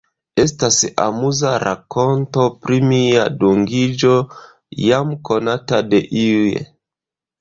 Estas 0.43 0.77
amuza 1.01 1.51
rakonto 1.63 2.47
pri 2.63 2.79
mia 2.93 3.27
dungiĝo, 3.43 4.15
jam 4.89 5.13
konata 5.31 5.83
de 5.93 6.01
iuj. 6.27 6.61